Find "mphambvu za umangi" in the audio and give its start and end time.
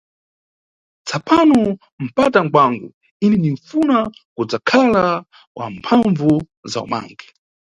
5.75-7.27